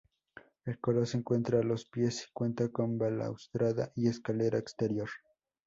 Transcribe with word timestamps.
El 0.65 0.79
coro 0.79 1.05
se 1.05 1.17
encuentra 1.19 1.59
a 1.59 1.63
los 1.63 1.85
pies 1.85 2.25
y 2.27 2.31
cuenta 2.33 2.69
con 2.69 2.97
balaustrada 2.97 3.91
y 3.95 4.07
escalera 4.07 4.57
exterior. 4.57 5.09